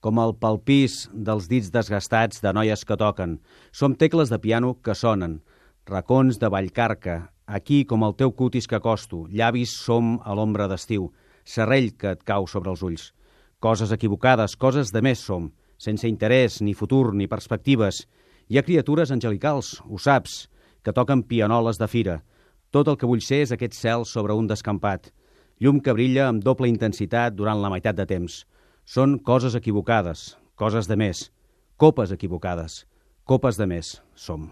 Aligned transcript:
com 0.00 0.18
el 0.18 0.32
palpís 0.40 1.04
dels 1.12 1.46
dits 1.48 1.68
desgastats 1.72 2.40
de 2.40 2.52
noies 2.56 2.84
que 2.88 2.96
toquen. 2.96 3.38
Som 3.72 3.94
tecles 3.94 4.32
de 4.32 4.38
piano 4.40 4.74
que 4.82 4.94
sonen, 4.96 5.40
racons 5.86 6.40
de 6.40 6.48
vallcarca, 6.48 7.32
aquí 7.46 7.84
com 7.84 8.04
el 8.06 8.16
teu 8.16 8.32
cutis 8.32 8.66
que 8.66 8.80
costo, 8.80 9.26
llavis 9.28 9.76
som 9.76 10.18
a 10.24 10.34
l'ombra 10.34 10.68
d'estiu, 10.68 11.10
serrell 11.44 11.92
que 11.98 12.14
et 12.16 12.24
cau 12.24 12.46
sobre 12.48 12.72
els 12.72 12.82
ulls. 12.82 13.10
Coses 13.60 13.92
equivocades, 13.92 14.56
coses 14.56 14.92
de 14.92 15.02
més 15.04 15.20
som, 15.20 15.50
sense 15.76 16.08
interès, 16.08 16.60
ni 16.64 16.72
futur, 16.74 17.12
ni 17.14 17.28
perspectives. 17.28 18.06
Hi 18.48 18.58
ha 18.58 18.64
criatures 18.64 19.12
angelicals, 19.12 19.80
ho 19.84 19.98
saps, 19.98 20.46
que 20.82 20.94
toquen 20.96 21.26
pianoles 21.28 21.78
de 21.78 21.88
fira. 21.88 22.20
Tot 22.70 22.88
el 22.88 22.96
que 22.96 23.08
vull 23.08 23.20
ser 23.20 23.42
és 23.44 23.52
aquest 23.52 23.76
cel 23.76 24.06
sobre 24.08 24.32
un 24.32 24.46
descampat. 24.48 25.10
Llum 25.60 25.80
que 25.84 25.92
brilla 25.92 26.28
amb 26.30 26.40
doble 26.44 26.70
intensitat 26.70 27.34
durant 27.36 27.60
la 27.60 27.68
meitat 27.68 27.98
de 27.98 28.06
temps. 28.08 28.44
Són 28.90 29.12
coses 29.22 29.54
equivocades, 29.54 30.20
coses 30.58 30.88
de 30.90 30.96
més, 30.98 31.28
copes 31.78 32.10
equivocades, 32.10 32.80
copes 33.22 33.60
de 33.60 33.68
més 33.70 33.90
som. 34.18 34.48